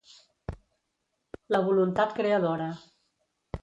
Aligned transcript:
La 1.57 1.61
voluntat 1.69 2.19
creadora. 2.23 2.75